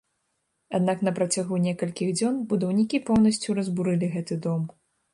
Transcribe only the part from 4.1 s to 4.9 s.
гэты дом.